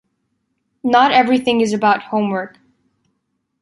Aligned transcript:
Not 0.83 1.11
everything 1.11 1.61
is 1.61 1.73
about 1.73 2.01
homework. 2.01 2.57